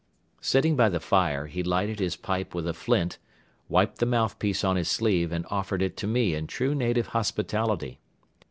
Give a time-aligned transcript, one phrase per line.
[0.41, 3.19] Sitting by the fire, he lighted his pipe with a flint,
[3.69, 7.99] wiped the mouthpiece on his sleeve and offered it to me in true native hospitality.